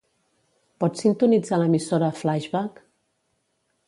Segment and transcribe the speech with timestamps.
[0.83, 2.81] Pots sintonitzar l'emissora "Flaixbac"?